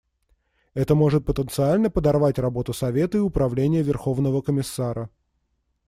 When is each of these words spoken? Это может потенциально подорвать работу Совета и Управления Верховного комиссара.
Это 0.73 0.95
может 0.95 1.27
потенциально 1.27 1.91
подорвать 1.91 2.39
работу 2.39 2.73
Совета 2.73 3.19
и 3.19 3.21
Управления 3.21 3.83
Верховного 3.83 4.41
комиссара. 4.41 5.11